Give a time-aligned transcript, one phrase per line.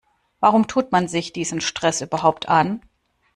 [0.39, 2.81] Warum tut man sich diesen Stress überhaupt an?